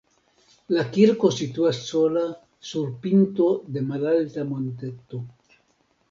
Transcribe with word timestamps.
La 0.75 0.83
kirko 0.93 1.29
situas 1.39 1.81
sola 1.89 2.23
sur 2.69 2.87
pinto 3.03 3.49
de 3.75 3.83
malalta 3.91 4.47
monteto. 4.55 5.21